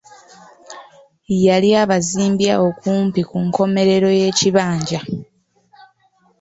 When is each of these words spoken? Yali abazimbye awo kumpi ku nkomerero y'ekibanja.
Yali 1.45 1.69
abazimbye 1.83 2.49
awo 2.55 2.69
kumpi 2.79 3.21
ku 3.29 3.37
nkomerero 3.47 4.09
y'ekibanja. 4.19 4.99